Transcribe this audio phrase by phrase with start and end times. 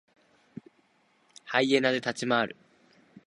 [1.43, 2.55] ハイエナで立ち回る。